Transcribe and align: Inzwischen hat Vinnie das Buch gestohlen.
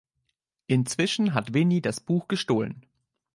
Inzwischen 0.65 1.35
hat 1.35 1.53
Vinnie 1.53 1.79
das 1.79 1.99
Buch 1.99 2.27
gestohlen. 2.27 2.87